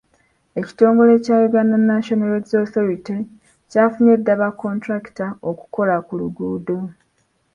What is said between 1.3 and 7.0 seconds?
Uganda National Roads Authority kyafunye dda ba kontulakita okukola ku nguudo.